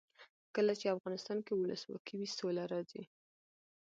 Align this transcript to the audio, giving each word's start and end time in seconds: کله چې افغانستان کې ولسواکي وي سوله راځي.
کله 0.55 0.73
چې 0.79 0.93
افغانستان 0.95 1.37
کې 1.45 1.53
ولسواکي 1.55 2.13
وي 2.17 2.27
سوله 2.37 2.63
راځي. 2.71 3.03